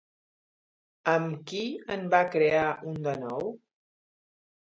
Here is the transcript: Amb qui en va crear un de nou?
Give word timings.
Amb 1.13 1.35
qui 1.51 1.61
en 1.97 2.07
va 2.15 2.23
crear 2.37 2.65
un 2.93 2.99
de 3.09 3.15
nou? 3.27 3.53